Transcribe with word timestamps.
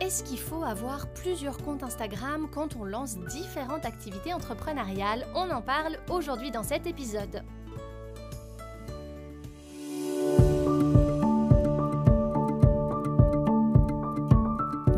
Est-ce 0.00 0.22
qu'il 0.22 0.38
faut 0.38 0.62
avoir 0.62 1.08
plusieurs 1.08 1.58
comptes 1.58 1.82
Instagram 1.82 2.46
quand 2.54 2.76
on 2.76 2.84
lance 2.84 3.16
différentes 3.18 3.84
activités 3.84 4.32
entrepreneuriales? 4.32 5.26
On 5.34 5.50
en 5.50 5.60
parle 5.60 5.98
aujourd'hui 6.08 6.52
dans 6.52 6.62
cet 6.62 6.86
épisode. 6.86 7.42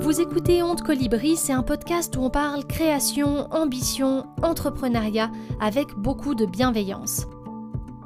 Vous 0.01 0.21
écoutez 0.21 0.63
Honte 0.63 0.83
Colibri, 0.83 1.37
c'est 1.37 1.53
un 1.53 1.63
podcast 1.63 2.15
où 2.17 2.21
on 2.21 2.31
parle 2.31 2.67
création, 2.67 3.51
ambition, 3.53 4.27
entrepreneuriat 4.43 5.31
avec 5.61 5.95
beaucoup 5.95 6.35
de 6.35 6.45
bienveillance. 6.45 7.27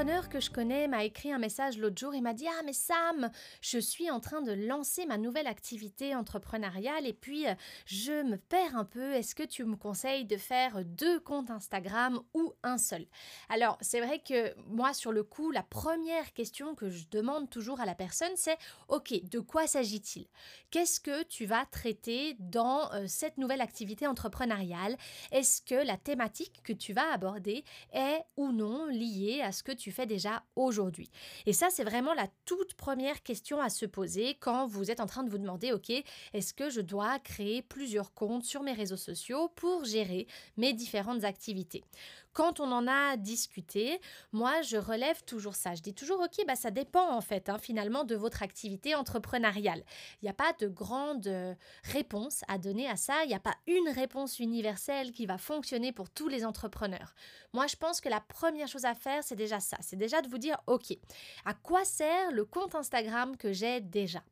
Entrepreneur 0.00 0.30
que 0.30 0.40
je 0.40 0.50
connais 0.50 0.88
m'a 0.88 1.04
écrit 1.04 1.30
un 1.30 1.38
message 1.38 1.76
l'autre 1.76 1.98
jour 1.98 2.14
et 2.14 2.22
m'a 2.22 2.32
dit 2.32 2.46
Ah, 2.48 2.62
mais 2.64 2.72
Sam, 2.72 3.30
je 3.60 3.78
suis 3.78 4.10
en 4.10 4.18
train 4.18 4.40
de 4.40 4.52
lancer 4.52 5.04
ma 5.04 5.18
nouvelle 5.18 5.46
activité 5.46 6.14
entrepreneuriale 6.14 7.06
et 7.06 7.12
puis 7.12 7.46
euh, 7.46 7.52
je 7.84 8.22
me 8.22 8.38
perds 8.38 8.76
un 8.76 8.86
peu. 8.86 9.12
Est-ce 9.12 9.34
que 9.34 9.42
tu 9.42 9.62
me 9.64 9.76
conseilles 9.76 10.24
de 10.24 10.38
faire 10.38 10.82
deux 10.86 11.20
comptes 11.20 11.50
Instagram 11.50 12.18
ou 12.32 12.54
un 12.62 12.78
seul? 12.78 13.04
Alors, 13.50 13.76
c'est 13.82 14.00
vrai 14.00 14.20
que 14.20 14.54
moi, 14.68 14.94
sur 14.94 15.12
le 15.12 15.22
coup, 15.22 15.50
la 15.50 15.62
première 15.62 16.32
question 16.32 16.74
que 16.74 16.88
je 16.88 17.04
demande 17.10 17.50
toujours 17.50 17.82
à 17.82 17.84
la 17.84 17.94
personne, 17.94 18.32
c'est 18.36 18.56
Ok, 18.88 19.12
de 19.28 19.38
quoi 19.38 19.66
s'agit-il? 19.66 20.28
Qu'est-ce 20.70 21.00
que 21.00 21.24
tu 21.24 21.44
vas 21.44 21.66
traiter 21.66 22.36
dans 22.38 22.90
euh, 22.94 23.04
cette 23.06 23.36
nouvelle 23.36 23.60
activité 23.60 24.06
entrepreneuriale? 24.06 24.96
Est-ce 25.30 25.60
que 25.60 25.74
la 25.74 25.98
thématique 25.98 26.62
que 26.64 26.72
tu 26.72 26.94
vas 26.94 27.12
aborder 27.12 27.64
est 27.92 28.22
ou 28.38 28.50
non 28.50 28.86
liée 28.86 29.42
à 29.42 29.52
ce 29.52 29.62
que 29.62 29.72
tu 29.72 29.89
fais 29.90 30.06
déjà 30.06 30.42
aujourd'hui. 30.56 31.10
Et 31.46 31.52
ça, 31.52 31.68
c'est 31.70 31.84
vraiment 31.84 32.14
la 32.14 32.28
toute 32.44 32.74
première 32.74 33.22
question 33.22 33.60
à 33.60 33.68
se 33.70 33.86
poser 33.86 34.36
quand 34.40 34.66
vous 34.66 34.90
êtes 34.90 35.00
en 35.00 35.06
train 35.06 35.22
de 35.22 35.30
vous 35.30 35.38
demander, 35.38 35.72
OK, 35.72 35.90
est-ce 36.32 36.54
que 36.54 36.70
je 36.70 36.80
dois 36.80 37.18
créer 37.18 37.62
plusieurs 37.62 38.12
comptes 38.14 38.44
sur 38.44 38.62
mes 38.62 38.72
réseaux 38.72 38.96
sociaux 38.96 39.48
pour 39.56 39.84
gérer 39.84 40.26
mes 40.56 40.72
différentes 40.72 41.24
activités? 41.24 41.84
Quand 42.32 42.60
on 42.60 42.70
en 42.72 42.86
a 42.86 43.16
discuté, 43.16 44.00
moi, 44.32 44.62
je 44.62 44.76
relève 44.76 45.22
toujours 45.24 45.54
ça. 45.54 45.74
Je 45.74 45.82
dis 45.82 45.94
toujours, 45.94 46.20
OK, 46.20 46.44
bah, 46.46 46.56
ça 46.56 46.70
dépend 46.70 47.10
en 47.10 47.20
fait, 47.20 47.48
hein, 47.48 47.58
finalement, 47.58 48.04
de 48.04 48.14
votre 48.14 48.42
activité 48.42 48.94
entrepreneuriale. 48.94 49.82
Il 50.20 50.24
n'y 50.24 50.30
a 50.30 50.34
pas 50.34 50.52
de 50.58 50.68
grande 50.68 51.26
euh, 51.26 51.54
réponse 51.84 52.42
à 52.48 52.58
donner 52.58 52.88
à 52.88 52.96
ça. 52.96 53.24
Il 53.24 53.28
n'y 53.28 53.34
a 53.34 53.40
pas 53.40 53.56
une 53.66 53.88
réponse 53.88 54.38
universelle 54.38 55.12
qui 55.12 55.26
va 55.26 55.38
fonctionner 55.38 55.92
pour 55.92 56.10
tous 56.10 56.28
les 56.28 56.44
entrepreneurs. 56.44 57.14
Moi, 57.52 57.66
je 57.66 57.76
pense 57.76 58.00
que 58.00 58.08
la 58.08 58.20
première 58.20 58.68
chose 58.68 58.84
à 58.84 58.94
faire, 58.94 59.24
c'est 59.24 59.36
déjà 59.36 59.60
ça. 59.60 59.76
C'est 59.80 59.96
déjà 59.96 60.22
de 60.22 60.28
vous 60.28 60.38
dire, 60.38 60.58
OK, 60.66 60.96
à 61.44 61.54
quoi 61.54 61.84
sert 61.84 62.30
le 62.32 62.44
compte 62.44 62.74
Instagram 62.74 63.36
que 63.36 63.52
j'ai 63.52 63.80
déjà? 63.80 64.22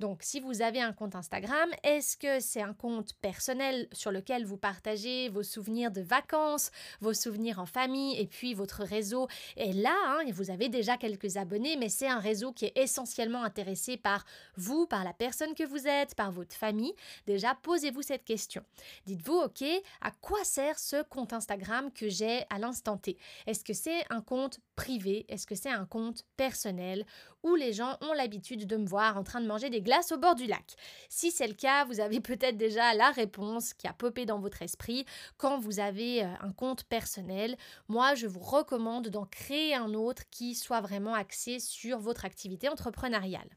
Donc, 0.00 0.22
si 0.22 0.40
vous 0.40 0.62
avez 0.62 0.80
un 0.80 0.92
compte 0.92 1.14
Instagram, 1.14 1.68
est-ce 1.82 2.16
que 2.16 2.40
c'est 2.40 2.62
un 2.62 2.74
compte 2.74 3.14
personnel 3.20 3.88
sur 3.92 4.10
lequel 4.10 4.44
vous 4.44 4.56
partagez 4.56 5.28
vos 5.28 5.42
souvenirs 5.42 5.90
de 5.90 6.00
vacances, 6.00 6.70
vos 7.00 7.14
souvenirs 7.14 7.43
en 7.52 7.66
famille 7.66 8.18
et 8.18 8.26
puis 8.26 8.54
votre 8.54 8.82
réseau 8.82 9.28
est 9.56 9.72
là. 9.72 9.94
Hein, 10.06 10.20
et 10.26 10.32
vous 10.32 10.50
avez 10.50 10.68
déjà 10.68 10.96
quelques 10.96 11.36
abonnés, 11.36 11.76
mais 11.76 11.88
c'est 11.88 12.08
un 12.08 12.18
réseau 12.18 12.52
qui 12.52 12.66
est 12.66 12.76
essentiellement 12.76 13.44
intéressé 13.44 13.96
par 13.96 14.24
vous, 14.56 14.86
par 14.86 15.04
la 15.04 15.12
personne 15.12 15.54
que 15.54 15.64
vous 15.64 15.86
êtes, 15.86 16.14
par 16.14 16.30
votre 16.30 16.56
famille. 16.56 16.94
Déjà, 17.26 17.54
posez-vous 17.62 18.02
cette 18.02 18.24
question. 18.24 18.62
Dites-vous, 19.06 19.34
OK, 19.34 19.62
à 20.00 20.10
quoi 20.20 20.42
sert 20.44 20.78
ce 20.78 21.02
compte 21.02 21.32
Instagram 21.32 21.90
que 21.92 22.08
j'ai 22.08 22.44
à 22.50 22.58
l'instant 22.58 22.96
T? 22.96 23.16
Est-ce 23.46 23.64
que 23.64 23.74
c'est 23.74 24.04
un 24.10 24.20
compte 24.20 24.60
privé? 24.76 25.26
Est-ce 25.28 25.46
que 25.46 25.54
c'est 25.54 25.70
un 25.70 25.86
compte 25.86 26.24
personnel? 26.36 27.04
Où 27.42 27.56
les 27.56 27.74
gens 27.74 27.98
ont 28.00 28.14
l'habitude 28.14 28.66
de 28.66 28.76
me 28.78 28.86
voir 28.86 29.18
en 29.18 29.22
train 29.22 29.42
de 29.42 29.46
manger 29.46 29.68
des 29.68 29.82
glaces 29.82 30.12
au 30.12 30.16
bord 30.16 30.34
du 30.34 30.46
lac? 30.46 30.76
Si 31.10 31.30
c'est 31.30 31.46
le 31.46 31.52
cas, 31.52 31.84
vous 31.84 32.00
avez 32.00 32.20
peut-être 32.20 32.56
déjà 32.56 32.94
la 32.94 33.10
réponse 33.10 33.74
qui 33.74 33.86
a 33.86 33.92
popé 33.92 34.24
dans 34.24 34.38
votre 34.38 34.62
esprit 34.62 35.04
quand 35.36 35.58
vous 35.58 35.78
avez 35.78 36.24
euh, 36.24 36.28
un 36.40 36.52
compte 36.52 36.84
personnel. 36.84 37.33
Moi, 37.88 38.14
je 38.14 38.26
vous 38.26 38.40
recommande 38.40 39.08
d'en 39.08 39.26
créer 39.26 39.74
un 39.74 39.94
autre 39.94 40.22
qui 40.30 40.54
soit 40.54 40.80
vraiment 40.80 41.14
axé 41.14 41.58
sur 41.58 41.98
votre 41.98 42.24
activité 42.24 42.68
entrepreneuriale. 42.68 43.48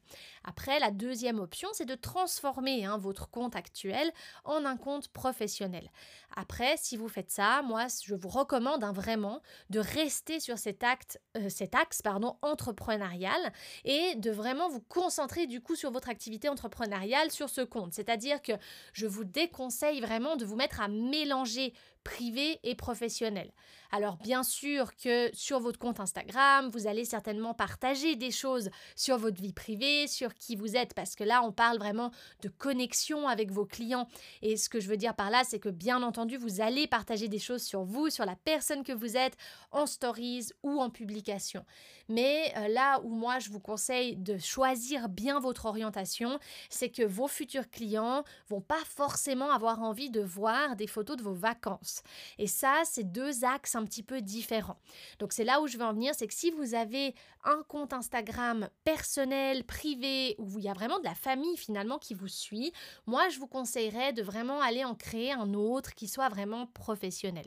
Après, 0.44 0.78
la 0.78 0.90
deuxième 0.90 1.38
option, 1.38 1.68
c'est 1.72 1.84
de 1.84 1.94
transformer 1.94 2.84
hein, 2.84 2.98
votre 2.98 3.30
compte 3.30 3.56
actuel 3.56 4.10
en 4.44 4.64
un 4.64 4.76
compte 4.76 5.08
professionnel. 5.08 5.90
Après, 6.36 6.76
si 6.76 6.96
vous 6.96 7.08
faites 7.08 7.30
ça, 7.30 7.62
moi, 7.62 7.86
je 8.04 8.14
vous 8.14 8.28
recommande 8.28 8.84
hein, 8.84 8.92
vraiment 8.92 9.42
de 9.70 9.80
rester 9.80 10.40
sur 10.40 10.58
cet, 10.58 10.84
euh, 10.84 11.48
axe 11.72 12.02
entrepreneurial 12.42 13.52
et 13.84 14.14
de 14.16 14.30
vraiment 14.30 14.68
vous 14.68 14.80
concentrer 14.80 15.46
du 15.46 15.60
coup 15.60 15.76
sur 15.76 15.90
votre 15.90 16.08
activité 16.08 16.48
entrepreneuriale 16.48 17.30
sur 17.30 17.48
ce 17.48 17.60
compte. 17.60 17.92
C'est-à-dire 17.92 18.40
que 18.42 18.52
je 18.92 19.06
vous 19.06 19.24
déconseille 19.24 20.00
vraiment 20.00 20.36
de 20.36 20.44
vous 20.44 20.56
mettre 20.56 20.80
à 20.80 20.88
mélanger 20.88 21.72
privé 22.04 22.58
et 22.62 22.74
professionnel. 22.74 23.52
Alors 23.90 24.16
bien 24.18 24.42
sûr 24.42 24.94
que 24.96 25.30
sur 25.32 25.60
votre 25.60 25.78
compte 25.78 26.00
Instagram, 26.00 26.68
vous 26.68 26.86
allez 26.86 27.04
certainement 27.04 27.54
partager 27.54 28.16
des 28.16 28.30
choses 28.30 28.70
sur 28.96 29.16
votre 29.16 29.40
vie 29.40 29.52
privée, 29.52 30.06
sur 30.06 30.34
qui 30.34 30.56
vous 30.56 30.76
êtes, 30.76 30.94
parce 30.94 31.14
que 31.14 31.24
là, 31.24 31.42
on 31.42 31.52
parle 31.52 31.78
vraiment 31.78 32.10
de 32.42 32.48
connexion 32.48 33.28
avec 33.28 33.50
vos 33.50 33.64
clients. 33.64 34.08
Et 34.42 34.56
ce 34.56 34.68
que 34.68 34.80
je 34.80 34.88
veux 34.88 34.96
dire 34.96 35.14
par 35.14 35.30
là, 35.30 35.42
c'est 35.44 35.58
que 35.58 35.68
bien 35.68 36.02
entendu, 36.02 36.36
vous 36.36 36.60
allez 36.60 36.86
partager 36.86 37.28
des 37.28 37.38
choses 37.38 37.62
sur 37.62 37.84
vous, 37.84 38.10
sur 38.10 38.24
la 38.24 38.36
personne 38.36 38.84
que 38.84 38.92
vous 38.92 39.16
êtes, 39.16 39.36
en 39.72 39.86
stories 39.86 40.48
ou 40.62 40.80
en 40.80 40.90
publication. 40.90 41.64
Mais 42.08 42.52
euh, 42.56 42.68
là 42.68 43.00
où 43.04 43.10
moi, 43.10 43.38
je 43.38 43.50
vous 43.50 43.60
conseille 43.60 44.16
de 44.16 44.38
choisir 44.38 45.08
bien 45.08 45.40
votre 45.40 45.66
orientation, 45.66 46.38
c'est 46.70 46.88
que 46.88 47.02
vos 47.02 47.28
futurs 47.28 47.70
clients 47.70 48.24
vont 48.48 48.60
pas 48.60 48.82
forcément 48.86 49.50
avoir 49.50 49.82
envie 49.82 50.10
de 50.10 50.22
voir 50.22 50.76
des 50.76 50.86
photos 50.86 51.16
de 51.16 51.22
vos 51.22 51.34
vacances. 51.34 52.02
Et 52.38 52.46
ça, 52.46 52.82
c'est 52.84 53.04
deux 53.04 53.44
un 53.74 53.84
petit 53.84 54.02
peu 54.02 54.20
différents. 54.20 54.78
Donc 55.18 55.32
c'est 55.32 55.44
là 55.44 55.60
où 55.60 55.66
je 55.66 55.76
veux 55.76 55.84
en 55.84 55.92
venir, 55.92 56.14
c'est 56.14 56.26
que 56.26 56.34
si 56.34 56.50
vous 56.50 56.74
avez 56.74 57.14
un 57.44 57.62
compte 57.68 57.92
Instagram 57.92 58.68
personnel, 58.84 59.64
privé, 59.64 60.34
où 60.38 60.58
il 60.58 60.64
y 60.64 60.68
a 60.68 60.74
vraiment 60.74 60.98
de 60.98 61.04
la 61.04 61.14
famille 61.14 61.56
finalement 61.56 61.98
qui 61.98 62.14
vous 62.14 62.28
suit, 62.28 62.72
moi 63.06 63.28
je 63.28 63.38
vous 63.38 63.46
conseillerais 63.46 64.12
de 64.12 64.22
vraiment 64.22 64.60
aller 64.60 64.84
en 64.84 64.94
créer 64.94 65.32
un 65.32 65.54
autre 65.54 65.94
qui 65.94 66.08
soit 66.08 66.28
vraiment 66.28 66.66
professionnel. 66.66 67.46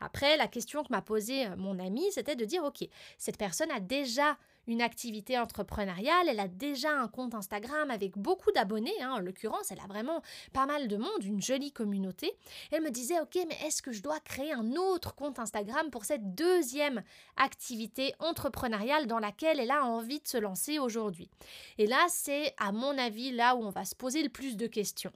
Après, 0.00 0.36
la 0.36 0.48
question 0.48 0.82
que 0.82 0.88
m'a 0.90 1.02
posée 1.02 1.46
euh, 1.46 1.56
mon 1.56 1.78
ami, 1.78 2.04
c'était 2.12 2.36
de 2.36 2.44
dire, 2.44 2.64
ok, 2.64 2.86
cette 3.18 3.36
personne 3.36 3.70
a 3.70 3.80
déjà 3.80 4.38
une 4.66 4.82
activité 4.82 5.38
entrepreneuriale, 5.38 6.28
elle 6.28 6.40
a 6.40 6.48
déjà 6.48 6.92
un 6.92 7.08
compte 7.08 7.34
Instagram 7.34 7.90
avec 7.90 8.16
beaucoup 8.16 8.52
d'abonnés, 8.52 8.94
hein. 9.02 9.12
en 9.12 9.18
l'occurrence, 9.18 9.70
elle 9.70 9.80
a 9.80 9.86
vraiment 9.86 10.22
pas 10.52 10.66
mal 10.66 10.88
de 10.88 10.96
monde, 10.96 11.22
une 11.22 11.42
jolie 11.42 11.72
communauté. 11.72 12.32
Elle 12.70 12.82
me 12.82 12.90
disait, 12.90 13.20
ok, 13.20 13.38
mais 13.48 13.56
est-ce 13.66 13.82
que 13.82 13.92
je 13.92 14.02
dois 14.02 14.20
créer 14.20 14.52
un 14.52 14.72
autre 14.76 15.14
compte 15.14 15.38
Instagram 15.38 15.90
pour 15.90 16.04
cette 16.04 16.34
deuxième 16.34 17.02
activité 17.36 18.14
entrepreneuriale 18.18 19.06
dans 19.06 19.18
laquelle 19.18 19.60
elle 19.60 19.70
a 19.70 19.84
envie 19.84 20.20
de 20.20 20.28
se 20.28 20.38
lancer 20.38 20.78
aujourd'hui? 20.78 21.30
Et 21.78 21.86
là, 21.86 22.06
c'est 22.08 22.54
à 22.58 22.72
mon 22.72 22.96
avis 22.98 23.32
là 23.32 23.56
où 23.56 23.64
on 23.64 23.70
va 23.70 23.84
se 23.84 23.94
poser 23.94 24.22
le 24.22 24.28
plus 24.28 24.56
de 24.56 24.66
questions 24.66 25.12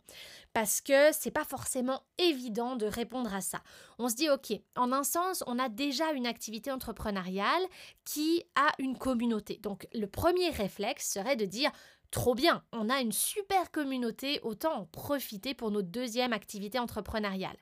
parce 0.55 0.81
que 0.81 1.13
c'est 1.13 1.33
pas 1.33 1.45
forcément 1.45 2.01
évident 2.17 2.77
de 2.77 2.87
répondre 2.87 3.35
à 3.35 3.43
ça. 3.43 3.61
On 3.99 4.09
se 4.09 4.15
dit 4.15 4.31
OK, 4.31 4.53
en 4.77 4.93
un 4.93 5.03
sens, 5.03 5.45
on 5.47 5.59
a 5.59 5.69
déjà 5.69 6.13
une 6.13 6.27
activité 6.27 6.71
entrepreneuriale 6.71 7.63
qui 8.05 8.45
a 8.55 8.73
une 8.79 8.97
communauté. 8.97 9.59
Donc 9.63 9.87
le 9.93 10.07
premier 10.07 10.49
réflexe 10.51 11.13
serait 11.13 11.37
de 11.37 11.45
dire 11.45 11.71
Trop 12.15 12.37
bien, 12.37 12.63
on 12.71 12.91
a 12.91 13.01
une 13.01 13.11
super 13.11 13.73
communauté, 13.73 14.39
autant 14.45 14.83
en 14.83 14.85
profiter 14.87 15.53
pour 15.53 15.73
notre 15.73 15.89
deuxième 15.89 16.33
activité 16.33 16.79
entrepreneuriale. 16.79 17.57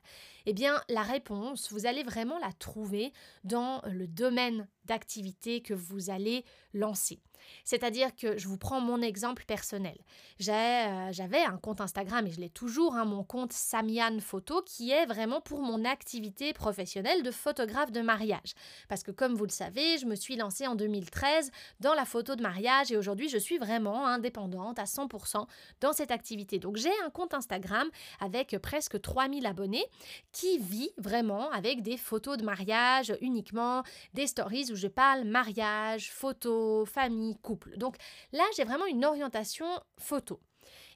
Eh 0.45 0.53
bien, 0.53 0.79
la 0.89 1.01
réponse, 1.01 1.71
vous 1.71 1.87
allez 1.87 2.03
vraiment 2.03 2.37
la 2.37 2.53
trouver 2.53 3.13
dans 3.43 3.81
le 3.87 4.05
domaine 4.05 4.67
d'activité 4.85 5.61
que 5.61 5.73
vous 5.73 6.11
allez 6.11 6.45
lancer. 6.75 7.19
C'est-à-dire 7.63 8.15
que 8.15 8.37
je 8.37 8.47
vous 8.47 8.57
prends 8.57 8.81
mon 8.81 9.01
exemple 9.01 9.45
personnel. 9.45 9.97
Euh, 10.49 11.09
j'avais 11.11 11.43
un 11.43 11.57
compte 11.57 11.81
Instagram 11.81 12.27
et 12.27 12.31
je 12.31 12.39
l'ai 12.39 12.49
toujours, 12.49 12.95
hein, 12.95 13.05
mon 13.05 13.23
compte 13.23 13.53
Samian 13.53 14.19
Photo, 14.19 14.61
qui 14.65 14.91
est 14.91 15.05
vraiment 15.05 15.41
pour 15.41 15.61
mon 15.61 15.85
activité 15.85 16.53
professionnelle 16.53 17.23
de 17.23 17.31
photographe 17.31 17.91
de 17.91 18.01
mariage. 18.01 18.53
Parce 18.89 19.03
que 19.03 19.11
comme 19.11 19.35
vous 19.35 19.45
le 19.45 19.51
savez, 19.51 19.97
je 19.97 20.05
me 20.05 20.15
suis 20.15 20.35
lancée 20.35 20.67
en 20.67 20.75
2013 20.75 21.51
dans 21.79 21.93
la 21.93 22.05
photo 22.05 22.35
de 22.35 22.41
mariage 22.41 22.91
et 22.91 22.97
aujourd'hui 22.97 23.29
je 23.29 23.37
suis 23.37 23.57
vraiment 23.57 24.05
indépendante 24.05 24.79
à 24.79 24.83
100% 24.83 25.45
dans 25.81 25.93
cette 25.93 26.11
activité. 26.11 26.59
Donc 26.59 26.77
j'ai 26.77 26.91
un 27.05 27.09
compte 27.09 27.33
Instagram 27.33 27.89
avec 28.19 28.57
presque 28.61 29.01
3000 29.01 29.45
abonnés 29.45 29.85
qui 30.31 30.57
vit 30.59 30.91
vraiment 30.97 31.51
avec 31.51 31.81
des 31.81 31.97
photos 31.97 32.37
de 32.37 32.43
mariage 32.43 33.15
uniquement, 33.21 33.83
des 34.13 34.27
stories 34.27 34.71
où 34.71 34.75
je 34.75 34.87
parle 34.87 35.23
mariage, 35.23 36.11
photo, 36.11 36.85
famille, 36.85 37.32
couple. 37.33 37.77
Donc 37.77 37.95
là, 38.31 38.43
j'ai 38.55 38.63
vraiment 38.63 38.85
une 38.85 39.05
orientation 39.05 39.65
photo. 39.97 40.39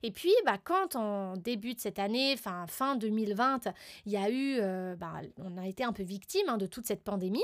Et 0.03 0.11
puis, 0.11 0.33
bah, 0.45 0.57
quand 0.63 0.95
en 0.95 1.37
début 1.37 1.73
de 1.73 1.79
cette 1.79 1.99
année, 1.99 2.37
fin, 2.37 2.67
fin 2.67 2.95
2020, 2.95 3.67
il 4.05 4.11
y 4.11 4.17
a 4.17 4.29
eu, 4.29 4.57
euh, 4.59 4.95
bah, 4.95 5.21
on 5.37 5.57
a 5.57 5.67
été 5.67 5.83
un 5.83 5.93
peu 5.93 6.03
victime 6.03 6.47
hein, 6.47 6.57
de 6.57 6.67
toute 6.67 6.85
cette 6.85 7.03
pandémie, 7.03 7.43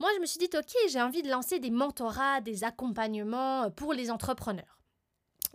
moi 0.00 0.10
je 0.16 0.20
me 0.20 0.26
suis 0.26 0.38
dit, 0.38 0.48
ok, 0.56 0.74
j'ai 0.88 1.00
envie 1.00 1.22
de 1.22 1.30
lancer 1.30 1.58
des 1.58 1.70
mentorats, 1.70 2.40
des 2.40 2.64
accompagnements 2.64 3.70
pour 3.70 3.92
les 3.92 4.10
entrepreneurs. 4.10 4.83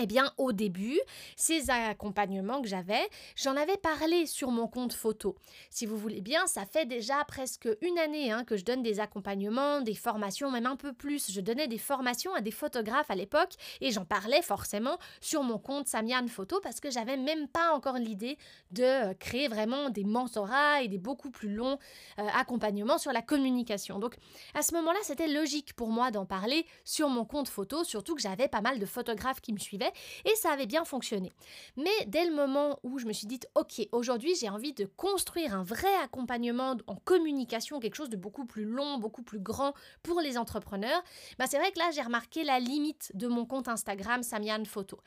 Eh 0.01 0.05
bien, 0.05 0.31
au 0.37 0.53
début, 0.53 0.97
ces 1.35 1.69
accompagnements 1.69 2.61
que 2.61 2.69
j'avais, 2.69 3.01
j'en 3.35 3.57
avais 3.57 3.75
parlé 3.75 4.27
sur 4.27 4.49
mon 4.49 4.65
compte 4.65 4.93
photo. 4.93 5.35
Si 5.69 5.85
vous 5.85 5.97
voulez 5.97 6.21
bien, 6.21 6.47
ça 6.47 6.65
fait 6.65 6.85
déjà 6.85 7.25
presque 7.25 7.67
une 7.81 7.99
année 7.99 8.31
hein, 8.31 8.45
que 8.45 8.55
je 8.55 8.63
donne 8.63 8.81
des 8.81 9.01
accompagnements, 9.01 9.81
des 9.81 9.95
formations, 9.95 10.51
même 10.51 10.67
un 10.67 10.77
peu 10.77 10.93
plus. 10.93 11.29
Je 11.29 11.41
donnais 11.41 11.67
des 11.67 11.77
formations 11.77 12.33
à 12.33 12.39
des 12.39 12.51
photographes 12.51 13.11
à 13.11 13.15
l'époque 13.15 13.55
et 13.81 13.91
j'en 13.91 14.05
parlais 14.05 14.41
forcément 14.41 14.97
sur 15.19 15.43
mon 15.43 15.57
compte 15.57 15.89
Samian 15.89 16.27
Photo 16.29 16.61
parce 16.63 16.79
que 16.79 16.89
j'avais 16.89 17.17
même 17.17 17.49
pas 17.49 17.73
encore 17.73 17.97
l'idée 17.97 18.37
de 18.71 18.83
euh, 18.83 19.13
créer 19.15 19.49
vraiment 19.49 19.89
des 19.89 20.05
mentorats 20.05 20.81
et 20.81 20.87
des 20.87 20.97
beaucoup 20.97 21.29
plus 21.29 21.53
longs 21.53 21.77
euh, 22.19 22.27
accompagnements 22.35 22.99
sur 22.99 23.11
la 23.11 23.21
communication. 23.21 23.99
Donc, 23.99 24.15
à 24.53 24.61
ce 24.61 24.73
moment-là, 24.75 24.99
c'était 25.03 25.27
logique 25.27 25.73
pour 25.73 25.89
moi 25.89 26.09
d'en 26.09 26.25
parler 26.25 26.65
sur 26.85 27.09
mon 27.09 27.25
compte 27.25 27.49
photo, 27.49 27.83
surtout 27.83 28.15
que 28.15 28.21
j'avais 28.21 28.47
pas 28.47 28.61
mal 28.61 28.79
de 28.79 28.85
photographes 28.85 29.41
qui 29.41 29.51
me 29.51 29.59
suivaient 29.59 29.88
et 30.25 30.35
ça 30.35 30.51
avait 30.51 30.65
bien 30.65 30.85
fonctionné. 30.85 31.31
Mais 31.77 32.05
dès 32.07 32.25
le 32.25 32.33
moment 32.33 32.79
où 32.83 32.99
je 32.99 33.05
me 33.05 33.13
suis 33.13 33.27
dit, 33.27 33.39
ok, 33.55 33.81
aujourd'hui 33.91 34.35
j'ai 34.35 34.49
envie 34.49 34.73
de 34.73 34.85
construire 34.85 35.55
un 35.55 35.63
vrai 35.63 35.93
accompagnement 36.03 36.75
en 36.87 36.95
communication, 36.95 37.79
quelque 37.79 37.95
chose 37.95 38.09
de 38.09 38.17
beaucoup 38.17 38.45
plus 38.45 38.65
long, 38.65 38.97
beaucoup 38.97 39.23
plus 39.23 39.39
grand 39.39 39.73
pour 40.03 40.21
les 40.21 40.37
entrepreneurs, 40.37 41.03
bah 41.37 41.45
c'est 41.47 41.57
vrai 41.57 41.71
que 41.71 41.79
là 41.79 41.89
j'ai 41.93 42.01
remarqué 42.01 42.43
la 42.43 42.59
limite 42.59 43.11
de 43.13 43.27
mon 43.27 43.45
compte 43.45 43.67
Instagram 43.67 44.23
Samian 44.23 44.63
Photo 44.65 44.99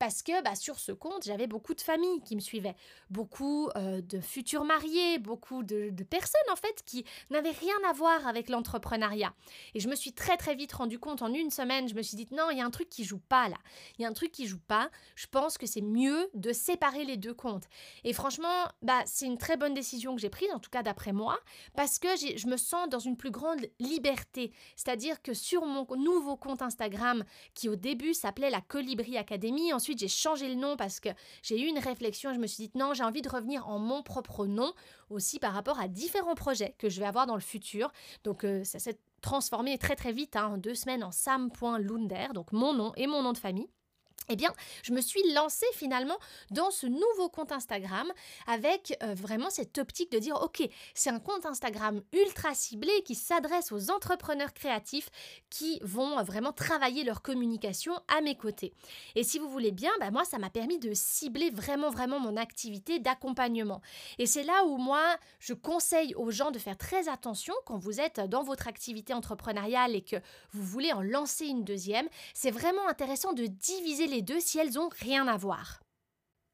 parce 0.00 0.22
que 0.22 0.42
bah, 0.42 0.54
sur 0.54 0.80
ce 0.80 0.92
compte, 0.92 1.24
j'avais 1.24 1.46
beaucoup 1.46 1.74
de 1.74 1.80
familles 1.82 2.22
qui 2.24 2.34
me 2.34 2.40
suivaient, 2.40 2.74
beaucoup 3.10 3.68
euh, 3.76 4.00
de 4.00 4.18
futurs 4.18 4.64
mariés, 4.64 5.18
beaucoup 5.18 5.62
de, 5.62 5.92
personnes 6.08 6.40
en 6.50 6.56
fait 6.56 6.82
qui 6.86 7.04
n'avaient 7.28 7.50
rien 7.50 7.76
à 7.88 7.92
voir 7.92 8.26
avec 8.26 8.48
l'entrepreneuriat. 8.48 9.34
Et 9.74 9.80
je 9.80 9.88
me 9.88 9.94
suis 9.94 10.14
très 10.14 10.38
très 10.38 10.54
vite 10.54 10.72
rendu 10.72 10.98
compte 10.98 11.20
en 11.20 11.32
une 11.32 11.50
semaine, 11.50 11.86
je 11.86 11.94
me 11.94 12.00
suis 12.00 12.16
dit 12.16 12.26
non, 12.32 12.50
il 12.50 12.56
y 12.56 12.62
a 12.62 12.64
un 12.64 12.70
truc 12.70 12.88
qui 12.88 13.04
joue 13.04 13.20
pas 13.28 13.50
là. 13.50 13.58
Il 13.98 14.02
y 14.02 14.04
a 14.06 14.08
un 14.08 14.14
truc 14.14 14.19
qui 14.26 14.46
joue 14.46 14.60
pas. 14.60 14.90
Je 15.14 15.26
pense 15.26 15.58
que 15.58 15.66
c'est 15.66 15.80
mieux 15.80 16.30
de 16.34 16.52
séparer 16.52 17.04
les 17.04 17.16
deux 17.16 17.34
comptes. 17.34 17.64
Et 18.04 18.12
franchement, 18.12 18.66
bah 18.82 19.02
c'est 19.06 19.26
une 19.26 19.38
très 19.38 19.56
bonne 19.56 19.74
décision 19.74 20.14
que 20.14 20.20
j'ai 20.20 20.30
prise, 20.30 20.50
en 20.52 20.58
tout 20.58 20.70
cas 20.70 20.82
d'après 20.82 21.12
moi, 21.12 21.38
parce 21.74 21.98
que 21.98 22.08
je 22.16 22.46
me 22.46 22.56
sens 22.56 22.88
dans 22.88 22.98
une 22.98 23.16
plus 23.16 23.30
grande 23.30 23.60
liberté. 23.78 24.52
C'est-à-dire 24.76 25.22
que 25.22 25.34
sur 25.34 25.64
mon 25.64 25.86
nouveau 25.96 26.36
compte 26.36 26.62
Instagram, 26.62 27.24
qui 27.54 27.68
au 27.68 27.76
début 27.76 28.14
s'appelait 28.14 28.50
la 28.50 28.60
Colibri 28.60 29.16
Academy, 29.16 29.72
ensuite 29.72 29.98
j'ai 29.98 30.08
changé 30.08 30.48
le 30.48 30.54
nom 30.54 30.76
parce 30.76 31.00
que 31.00 31.08
j'ai 31.42 31.60
eu 31.60 31.66
une 31.66 31.78
réflexion 31.78 32.30
et 32.30 32.34
je 32.34 32.40
me 32.40 32.46
suis 32.46 32.68
dit 32.68 32.78
non, 32.78 32.94
j'ai 32.94 33.04
envie 33.04 33.22
de 33.22 33.28
revenir 33.28 33.68
en 33.68 33.78
mon 33.78 34.02
propre 34.02 34.46
nom 34.46 34.72
aussi 35.08 35.38
par 35.38 35.52
rapport 35.52 35.80
à 35.80 35.88
différents 35.88 36.34
projets 36.34 36.74
que 36.78 36.88
je 36.88 37.00
vais 37.00 37.06
avoir 37.06 37.26
dans 37.26 37.34
le 37.34 37.40
futur. 37.40 37.92
Donc 38.24 38.44
euh, 38.44 38.64
ça 38.64 38.78
s'est 38.78 38.98
transformé 39.20 39.78
très 39.78 39.96
très 39.96 40.12
vite, 40.12 40.36
hein, 40.36 40.52
en 40.54 40.58
deux 40.58 40.74
semaines 40.74 41.04
en 41.04 41.12
sam.lunder, 41.12 42.28
donc 42.34 42.52
mon 42.52 42.72
nom 42.72 42.92
et 42.96 43.06
mon 43.06 43.22
nom 43.22 43.32
de 43.32 43.38
famille 43.38 43.68
eh 44.28 44.36
bien, 44.36 44.52
je 44.82 44.92
me 44.92 45.00
suis 45.00 45.22
lancée 45.32 45.66
finalement 45.74 46.16
dans 46.50 46.70
ce 46.70 46.86
nouveau 46.86 47.28
compte 47.28 47.52
Instagram 47.52 48.12
avec 48.46 48.96
euh, 49.02 49.14
vraiment 49.14 49.50
cette 49.50 49.78
optique 49.78 50.12
de 50.12 50.18
dire, 50.18 50.40
ok, 50.40 50.68
c'est 50.94 51.10
un 51.10 51.18
compte 51.18 51.46
Instagram 51.46 52.00
ultra 52.12 52.54
ciblé 52.54 52.92
qui 53.04 53.14
s'adresse 53.14 53.72
aux 53.72 53.90
entrepreneurs 53.90 54.52
créatifs 54.52 55.10
qui 55.48 55.80
vont 55.82 56.22
vraiment 56.22 56.52
travailler 56.52 57.02
leur 57.02 57.22
communication 57.22 57.92
à 58.08 58.20
mes 58.20 58.36
côtés. 58.36 58.72
Et 59.16 59.24
si 59.24 59.38
vous 59.38 59.48
voulez 59.48 59.72
bien, 59.72 59.90
bah 59.98 60.10
moi, 60.10 60.24
ça 60.24 60.38
m'a 60.38 60.50
permis 60.50 60.78
de 60.78 60.92
cibler 60.94 61.50
vraiment, 61.50 61.90
vraiment 61.90 62.20
mon 62.20 62.36
activité 62.36 63.00
d'accompagnement. 63.00 63.80
Et 64.18 64.26
c'est 64.26 64.44
là 64.44 64.64
où 64.64 64.76
moi, 64.76 65.16
je 65.40 65.54
conseille 65.54 66.14
aux 66.14 66.30
gens 66.30 66.50
de 66.50 66.58
faire 66.58 66.78
très 66.78 67.08
attention 67.08 67.54
quand 67.66 67.78
vous 67.78 68.00
êtes 68.00 68.20
dans 68.20 68.42
votre 68.42 68.68
activité 68.68 69.12
entrepreneuriale 69.12 69.96
et 69.96 70.02
que 70.02 70.16
vous 70.52 70.62
voulez 70.62 70.92
en 70.92 71.02
lancer 71.02 71.46
une 71.46 71.64
deuxième. 71.64 72.08
C'est 72.34 72.50
vraiment 72.50 72.86
intéressant 72.88 73.32
de 73.32 73.46
diviser 73.46 74.06
les 74.10 74.22
deux 74.22 74.40
si 74.40 74.58
elles 74.58 74.78
ont 74.78 74.90
rien 75.00 75.26
à 75.28 75.36
voir. 75.36 75.80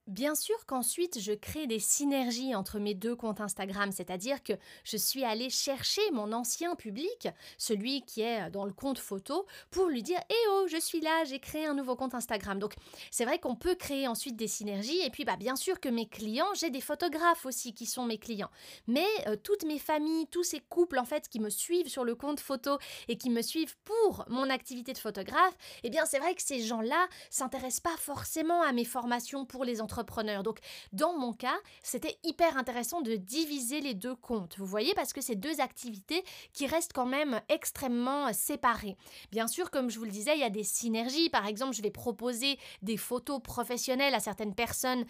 Bien 0.07 0.37
sûr 0.37 0.55
qu'ensuite 0.67 1.19
je 1.19 1.33
crée 1.33 1.67
des 1.67 1.81
synergies 1.81 2.55
entre 2.55 2.79
mes 2.79 2.95
deux 2.95 3.17
comptes 3.17 3.41
Instagram, 3.41 3.91
c'est-à-dire 3.91 4.41
que 4.45 4.53
je 4.85 4.97
suis 4.97 5.25
allée 5.25 5.51
chercher 5.51 6.01
mon 6.13 6.33
ancien 6.33 6.77
public, 6.77 7.27
celui 7.59 8.03
qui 8.03 8.21
est 8.21 8.49
dans 8.51 8.67
le 8.67 8.73
compte 8.73 9.01
photo, 9.01 9.47
pour 9.73 9.89
lui 9.89 10.05
dire 10.05 10.21
Eh 10.31 10.49
oh, 10.51 10.67
je 10.69 10.77
suis 10.77 11.01
là, 11.01 11.25
j'ai 11.25 11.41
créé 11.41 11.67
un 11.67 11.75
nouveau 11.75 11.97
compte 11.97 12.15
Instagram. 12.15 12.61
Donc 12.61 12.75
c'est 13.11 13.25
vrai 13.25 13.41
qu'on 13.41 13.57
peut 13.57 13.75
créer 13.75 14.07
ensuite 14.07 14.37
des 14.37 14.47
synergies, 14.47 15.01
et 15.05 15.11
puis 15.11 15.25
bah, 15.25 15.35
bien 15.35 15.57
sûr 15.57 15.81
que 15.81 15.89
mes 15.89 16.07
clients, 16.07 16.55
j'ai 16.55 16.71
des 16.71 16.81
photographes 16.81 17.45
aussi 17.45 17.75
qui 17.75 17.87
sont 17.87 18.05
mes 18.05 18.19
clients. 18.19 18.51
Mais 18.87 19.09
euh, 19.27 19.35
toutes 19.35 19.65
mes 19.65 19.81
familles, 19.81 20.29
tous 20.29 20.45
ces 20.45 20.61
couples 20.61 21.01
en 21.01 21.05
fait 21.05 21.29
qui 21.29 21.41
me 21.41 21.51
suivent 21.51 21.89
sur 21.89 22.05
le 22.05 22.15
compte 22.15 22.39
photo 22.39 22.79
et 23.09 23.19
qui 23.19 23.29
me 23.29 23.43
suivent 23.43 23.75
pour 23.83 24.25
mon 24.29 24.51
activité 24.51 24.93
de 24.93 24.99
photographe, 24.99 25.57
eh 25.83 25.91
bien 25.91 26.05
c'est 26.05 26.21
vrai 26.21 26.37
que 26.37 26.43
ces 26.43 26.63
gens-là 26.63 27.09
s'intéressent 27.29 27.81
pas 27.81 27.97
forcément 27.97 28.63
à 28.63 28.71
mes 28.71 28.85
formations 28.85 29.45
pour 29.45 29.65
les 29.65 29.81
entreprises 29.81 29.96
donc, 30.43 30.59
dans 30.93 31.17
mon 31.17 31.33
cas, 31.33 31.57
c'était 31.83 32.19
hyper 32.25 32.57
intéressant 32.57 33.01
de 33.01 33.17
diviser 33.17 33.81
les 33.81 33.95
deux 33.95 34.15
comptes. 34.15 34.57
Vous 34.59 34.67
voyez, 34.67 34.95
parce 34.95 35.13
que 35.13 35.21
c'est 35.21 35.37
deux 35.37 35.61
activités 35.61 36.23
qui 36.53 36.67
restent 36.67 36.93
quand 36.93 37.07
même 37.07 37.41
extrêmement 37.49 38.33
séparées. 38.33 38.97
Bien 39.31 39.47
sûr, 39.47 39.71
comme 39.71 39.91
je 39.91 39.99
vous 39.99 40.05
le 40.05 40.11
disais, 40.11 40.35
il 40.35 40.41
y 40.41 40.45
a 40.45 40.51
des 40.51 40.65
synergies. 40.65 41.31
Par 41.31 41.47
exemple, 41.47 41.75
je 41.75 41.83
vais 41.83 41.91
proposer 41.91 42.59
des 42.83 42.97
photos 42.97 43.41
professionnelles 43.43 44.15
à 44.15 44.21
certaines 44.21 44.55
personnes 44.55 45.05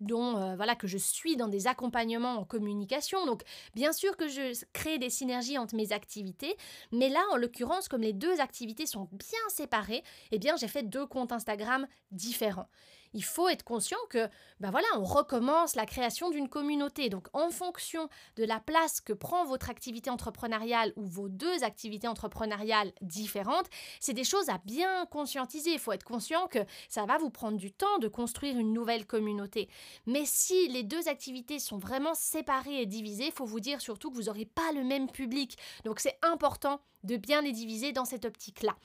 dont 0.00 0.36
euh, 0.36 0.56
voilà 0.56 0.74
que 0.74 0.86
je 0.86 0.98
suis 0.98 1.36
dans 1.36 1.48
des 1.48 1.66
accompagnements 1.66 2.38
en 2.38 2.44
communication. 2.44 3.26
Donc, 3.26 3.42
bien 3.74 3.92
sûr 3.92 4.16
que 4.16 4.28
je 4.28 4.64
crée 4.72 4.98
des 4.98 5.10
synergies 5.10 5.58
entre 5.58 5.76
mes 5.76 5.92
activités, 5.92 6.56
mais 6.92 7.08
là, 7.08 7.20
en 7.32 7.36
l'occurrence, 7.36 7.88
comme 7.88 8.02
les 8.02 8.12
deux 8.12 8.40
activités 8.40 8.86
sont 8.86 9.08
bien 9.12 9.38
séparées, 9.48 10.02
eh 10.32 10.38
bien, 10.38 10.56
j'ai 10.56 10.68
fait 10.68 10.82
deux 10.82 11.06
comptes 11.06 11.32
Instagram 11.32 11.86
différents 12.10 12.68
il 13.16 13.24
faut 13.24 13.48
être 13.48 13.64
conscient 13.64 13.96
que, 14.10 14.28
ben 14.60 14.70
voilà, 14.70 14.86
on 14.96 15.04
recommence 15.04 15.74
la 15.74 15.86
création 15.86 16.28
d'une 16.28 16.50
communauté. 16.50 17.08
Donc, 17.08 17.28
en 17.32 17.48
fonction 17.48 18.10
de 18.36 18.44
la 18.44 18.60
place 18.60 19.00
que 19.00 19.14
prend 19.14 19.46
votre 19.46 19.70
activité 19.70 20.10
entrepreneuriale 20.10 20.92
ou 20.96 21.06
vos 21.06 21.30
deux 21.30 21.64
activités 21.64 22.08
entrepreneuriales 22.08 22.92
différentes, 23.00 23.68
c'est 24.00 24.12
des 24.12 24.22
choses 24.22 24.50
à 24.50 24.58
bien 24.66 25.06
conscientiser. 25.06 25.70
Il 25.72 25.78
faut 25.78 25.92
être 25.92 26.04
conscient 26.04 26.46
que 26.46 26.58
ça 26.90 27.06
va 27.06 27.16
vous 27.16 27.30
prendre 27.30 27.56
du 27.56 27.72
temps 27.72 27.98
de 28.00 28.08
construire 28.08 28.58
une 28.58 28.74
nouvelle 28.74 29.06
communauté. 29.06 29.70
Mais 30.04 30.26
si 30.26 30.68
les 30.68 30.82
deux 30.82 31.08
activités 31.08 31.58
sont 31.58 31.78
vraiment 31.78 32.14
séparées 32.14 32.82
et 32.82 32.86
divisées, 32.86 33.28
il 33.28 33.32
faut 33.32 33.46
vous 33.46 33.60
dire 33.60 33.80
surtout 33.80 34.10
que 34.10 34.16
vous 34.16 34.24
n'aurez 34.24 34.44
pas 34.44 34.72
le 34.74 34.84
même 34.84 35.10
public. 35.10 35.56
Donc, 35.84 36.00
c'est 36.00 36.18
important 36.20 36.82
de 37.02 37.16
bien 37.16 37.40
les 37.40 37.52
diviser 37.52 37.92
dans 37.92 38.04
cette 38.04 38.26
optique-là. 38.26 38.76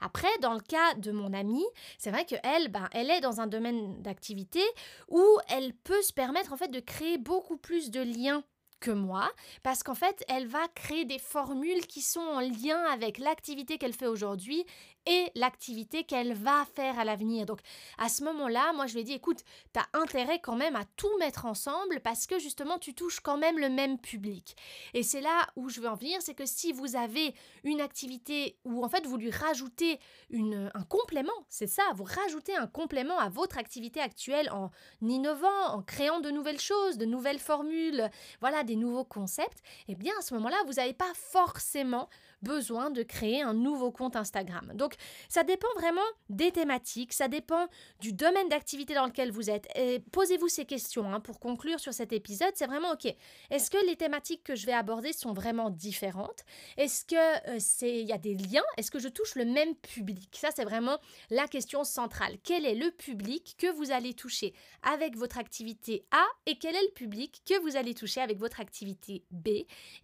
Après, 0.00 0.28
dans 0.40 0.54
le 0.54 0.60
cas 0.60 0.94
de 0.94 1.12
mon 1.12 1.32
amie, 1.32 1.66
c'est 1.98 2.10
vrai 2.10 2.24
qu'elle, 2.24 2.68
ben, 2.68 2.88
elle 2.92 3.10
est 3.10 3.20
dans 3.20 3.40
un 3.40 3.46
domaine 3.46 4.00
d'activité 4.02 4.62
où 5.08 5.22
elle 5.48 5.74
peut 5.74 6.02
se 6.02 6.12
permettre 6.12 6.52
en 6.52 6.56
fait 6.56 6.70
de 6.70 6.80
créer 6.80 7.18
beaucoup 7.18 7.56
plus 7.56 7.90
de 7.90 8.00
liens 8.00 8.42
que 8.80 8.90
moi, 8.90 9.30
parce 9.62 9.82
qu'en 9.82 9.94
fait, 9.94 10.24
elle 10.28 10.46
va 10.46 10.66
créer 10.74 11.04
des 11.04 11.18
formules 11.18 11.86
qui 11.86 12.00
sont 12.00 12.20
en 12.20 12.40
lien 12.40 12.82
avec 12.90 13.18
l'activité 13.18 13.78
qu'elle 13.78 13.92
fait 13.92 14.06
aujourd'hui 14.06 14.64
et 15.06 15.30
l'activité 15.34 16.04
qu'elle 16.04 16.34
va 16.34 16.64
faire 16.74 16.98
à 16.98 17.04
l'avenir. 17.04 17.46
Donc 17.46 17.60
à 17.98 18.08
ce 18.08 18.24
moment-là, 18.24 18.72
moi 18.72 18.86
je 18.86 18.94
lui 18.94 19.00
ai 19.00 19.04
dit, 19.04 19.12
écoute, 19.12 19.42
tu 19.72 19.80
as 19.80 19.98
intérêt 19.98 20.40
quand 20.40 20.56
même 20.56 20.76
à 20.76 20.84
tout 20.96 21.16
mettre 21.18 21.46
ensemble 21.46 22.00
parce 22.00 22.26
que 22.26 22.38
justement 22.38 22.78
tu 22.78 22.94
touches 22.94 23.20
quand 23.20 23.38
même 23.38 23.58
le 23.58 23.68
même 23.68 23.98
public. 23.98 24.56
Et 24.94 25.02
c'est 25.02 25.20
là 25.20 25.46
où 25.56 25.68
je 25.68 25.80
veux 25.80 25.88
en 25.88 25.94
venir, 25.94 26.20
c'est 26.20 26.34
que 26.34 26.46
si 26.46 26.72
vous 26.72 26.96
avez 26.96 27.34
une 27.64 27.80
activité 27.80 28.58
où 28.64 28.84
en 28.84 28.88
fait 28.88 29.06
vous 29.06 29.16
lui 29.16 29.30
rajoutez 29.30 29.98
une, 30.30 30.70
un 30.74 30.84
complément, 30.84 31.32
c'est 31.48 31.66
ça, 31.66 31.82
vous 31.94 32.04
rajoutez 32.04 32.56
un 32.56 32.66
complément 32.66 33.18
à 33.18 33.28
votre 33.28 33.58
activité 33.58 34.00
actuelle 34.00 34.50
en 34.50 34.70
innovant, 35.02 35.66
en 35.68 35.82
créant 35.82 36.20
de 36.20 36.30
nouvelles 36.30 36.60
choses, 36.60 36.98
de 36.98 37.04
nouvelles 37.04 37.38
formules, 37.38 38.10
voilà, 38.40 38.64
des 38.64 38.76
nouveaux 38.76 39.04
concepts, 39.04 39.62
eh 39.88 39.94
bien 39.94 40.12
à 40.18 40.22
ce 40.22 40.34
moment-là, 40.34 40.56
vous 40.66 40.74
n'avez 40.74 40.94
pas 40.94 41.12
forcément 41.14 42.08
besoin 42.42 42.90
de 42.90 43.02
créer 43.02 43.42
un 43.42 43.54
nouveau 43.54 43.90
compte 43.90 44.16
Instagram. 44.16 44.72
Donc 44.74 44.94
ça 45.28 45.44
dépend 45.44 45.68
vraiment 45.76 46.00
des 46.28 46.50
thématiques, 46.52 47.12
ça 47.12 47.28
dépend 47.28 47.66
du 48.00 48.12
domaine 48.12 48.48
d'activité 48.48 48.94
dans 48.94 49.06
lequel 49.06 49.30
vous 49.30 49.50
êtes. 49.50 49.68
Posez-vous 50.12 50.48
ces 50.48 50.64
questions 50.64 51.12
hein, 51.12 51.20
pour 51.20 51.40
conclure 51.40 51.80
sur 51.80 51.92
cet 51.92 52.12
épisode. 52.12 52.52
C'est 52.54 52.66
vraiment 52.66 52.92
ok. 52.92 53.14
Est-ce 53.50 53.70
que 53.70 53.84
les 53.86 53.96
thématiques 53.96 54.42
que 54.44 54.54
je 54.54 54.66
vais 54.66 54.72
aborder 54.72 55.12
sont 55.12 55.32
vraiment 55.32 55.70
différentes? 55.70 56.44
Est-ce 56.76 57.04
que 57.04 57.16
euh, 57.50 58.02
y 58.02 58.12
a 58.12 58.18
des 58.18 58.34
liens? 58.34 58.62
Est-ce 58.76 58.90
que 58.90 58.98
je 58.98 59.08
touche 59.08 59.34
le 59.34 59.44
même 59.44 59.74
public? 59.76 60.36
Ça 60.40 60.48
c'est 60.54 60.64
vraiment 60.64 60.98
la 61.30 61.46
question 61.46 61.84
centrale. 61.84 62.36
Quel 62.42 62.64
est 62.66 62.74
le 62.74 62.90
public 62.90 63.54
que 63.58 63.70
vous 63.72 63.90
allez 63.90 64.14
toucher 64.14 64.54
avec 64.82 65.16
votre 65.16 65.38
activité 65.38 66.04
A 66.10 66.24
et 66.46 66.58
quel 66.58 66.74
est 66.74 66.82
le 66.82 66.92
public 66.92 67.42
que 67.46 67.58
vous 67.60 67.76
allez 67.76 67.94
toucher 67.94 68.20
avec 68.20 68.38
votre 68.38 68.60
activité 68.60 69.24
B? 69.30 69.48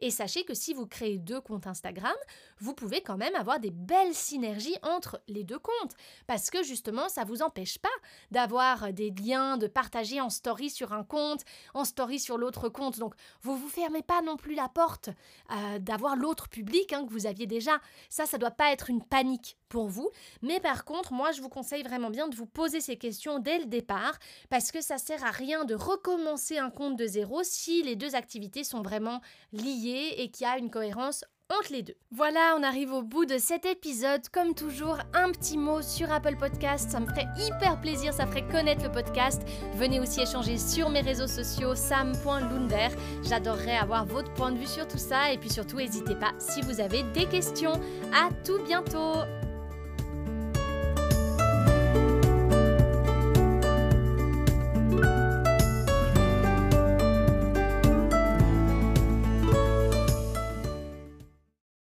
Et 0.00 0.10
sachez 0.10 0.44
que 0.44 0.54
si 0.54 0.74
vous 0.74 0.86
créez 0.86 1.18
deux 1.18 1.40
comptes 1.40 1.66
Instagram, 1.66 2.14
vous 2.58 2.74
pouvez 2.74 3.00
quand 3.00 3.16
même 3.16 3.34
avoir 3.34 3.60
des 3.60 3.70
belles 3.70 4.14
synergies 4.14 4.76
entre 4.82 5.20
les 5.28 5.44
deux 5.44 5.58
comptes. 5.58 5.94
Parce 6.26 6.50
que 6.50 6.62
justement, 6.62 7.08
ça 7.08 7.24
ne 7.24 7.28
vous 7.28 7.42
empêche 7.42 7.78
pas 7.78 7.88
d'avoir 8.30 8.92
des 8.92 9.10
liens, 9.10 9.56
de 9.56 9.66
partager 9.66 10.20
en 10.20 10.30
story 10.30 10.70
sur 10.70 10.92
un 10.92 11.04
compte, 11.04 11.42
en 11.74 11.84
story 11.84 12.18
sur 12.18 12.38
l'autre 12.38 12.68
compte. 12.68 12.98
Donc, 12.98 13.14
vous 13.42 13.56
vous 13.56 13.68
fermez 13.68 14.02
pas 14.02 14.22
non 14.22 14.36
plus 14.36 14.54
la 14.54 14.68
porte 14.68 15.10
euh, 15.50 15.78
d'avoir 15.78 16.16
l'autre 16.16 16.48
public 16.48 16.92
hein, 16.92 17.04
que 17.06 17.12
vous 17.12 17.26
aviez 17.26 17.46
déjà. 17.46 17.80
Ça, 18.08 18.26
ça 18.26 18.38
doit 18.38 18.50
pas 18.50 18.72
être 18.72 18.90
une 18.90 19.04
panique 19.04 19.56
pour 19.68 19.88
vous. 19.88 20.10
Mais 20.42 20.60
par 20.60 20.84
contre, 20.84 21.12
moi, 21.12 21.32
je 21.32 21.42
vous 21.42 21.48
conseille 21.48 21.82
vraiment 21.82 22.10
bien 22.10 22.28
de 22.28 22.36
vous 22.36 22.46
poser 22.46 22.80
ces 22.80 22.96
questions 22.96 23.38
dès 23.38 23.58
le 23.58 23.66
départ 23.66 24.18
parce 24.48 24.70
que 24.70 24.80
ça 24.80 24.98
sert 24.98 25.24
à 25.24 25.30
rien 25.30 25.64
de 25.64 25.74
recommencer 25.74 26.58
un 26.58 26.70
compte 26.70 26.96
de 26.96 27.06
zéro 27.06 27.42
si 27.42 27.82
les 27.82 27.96
deux 27.96 28.14
activités 28.14 28.64
sont 28.64 28.82
vraiment 28.82 29.20
liées 29.52 30.14
et 30.18 30.30
qu'il 30.30 30.46
y 30.46 30.48
a 30.48 30.58
une 30.58 30.70
cohérence 30.70 31.24
entre 31.50 31.72
les 31.72 31.82
deux. 31.82 31.94
Voilà, 32.10 32.56
on 32.58 32.62
arrive 32.62 32.92
au 32.92 33.02
bout 33.02 33.24
de 33.24 33.38
cet 33.38 33.66
épisode. 33.66 34.28
Comme 34.32 34.54
toujours, 34.54 34.98
un 35.14 35.30
petit 35.30 35.58
mot 35.58 35.82
sur 35.82 36.10
Apple 36.12 36.36
Podcast, 36.36 36.90
ça 36.90 37.00
me 37.00 37.06
ferait 37.06 37.26
hyper 37.38 37.80
plaisir, 37.80 38.12
ça 38.12 38.26
ferait 38.26 38.46
connaître 38.46 38.84
le 38.84 38.90
podcast. 38.90 39.42
Venez 39.74 40.00
aussi 40.00 40.20
échanger 40.20 40.58
sur 40.58 40.88
mes 40.88 41.00
réseaux 41.00 41.26
sociaux, 41.26 41.74
sam.lunder. 41.74 42.88
J'adorerais 43.22 43.76
avoir 43.76 44.06
votre 44.06 44.32
point 44.34 44.52
de 44.52 44.58
vue 44.58 44.66
sur 44.66 44.86
tout 44.88 44.98
ça 44.98 45.32
et 45.32 45.38
puis 45.38 45.50
surtout, 45.50 45.76
n'hésitez 45.76 46.14
pas 46.14 46.32
si 46.38 46.62
vous 46.62 46.80
avez 46.80 47.02
des 47.14 47.26
questions. 47.26 47.72
À 48.12 48.28
tout 48.44 48.62
bientôt 48.64 49.22